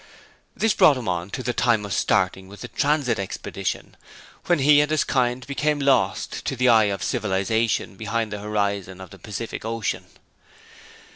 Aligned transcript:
This 0.55 0.73
brought 0.73 0.97
him 0.97 1.07
on 1.07 1.29
to 1.29 1.43
the 1.43 1.53
time 1.53 1.85
of 1.85 1.93
starting 1.93 2.47
with 2.47 2.61
the 2.61 2.67
Transit 2.69 3.19
expedition, 3.19 3.95
when 4.47 4.57
he 4.57 4.81
and 4.81 4.89
his 4.89 5.03
kind 5.03 5.45
became 5.45 5.77
lost 5.77 6.43
to 6.45 6.55
the 6.55 6.69
eye 6.69 6.85
of 6.85 7.03
civilization 7.03 7.97
behind 7.97 8.33
the 8.33 8.39
horizon 8.39 8.99
of 8.99 9.11
the 9.11 9.19
Pacific 9.19 9.63
Ocean. 9.63 10.05